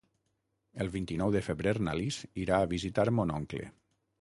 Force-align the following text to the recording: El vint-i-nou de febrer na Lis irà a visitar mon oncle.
El 0.85 0.87
vint-i-nou 0.95 1.35
de 1.35 1.43
febrer 1.49 1.75
na 1.89 1.95
Lis 2.01 2.17
irà 2.45 2.61
a 2.63 2.71
visitar 2.73 3.07
mon 3.21 3.35
oncle. 3.39 3.71